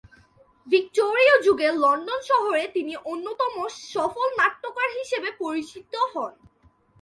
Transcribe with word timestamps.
ভিক্টোরীয় 0.67 1.35
যুগের 1.45 1.73
লন্ডন 1.75 2.19
শহরে 2.21 2.63
তিনি 2.67 2.93
অন্যতম 3.05 3.53
সফল 3.93 4.27
নাট্যকার 4.39 4.89
হিসেবে 4.99 5.29
পরিচিত 5.41 5.93
হন। 6.13 6.33